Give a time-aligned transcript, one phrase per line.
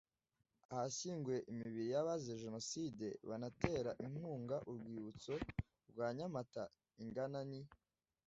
[0.73, 5.33] ahashyinguye imibiri y abazize jenoside banatera inkunga urwibutso
[5.91, 6.63] rwa nyamata
[7.03, 7.61] ingana ni